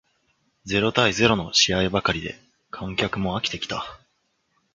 [0.65, 2.35] ゼロ対ゼロの試合ばかりで
[2.71, 3.85] 観客も飽きてきた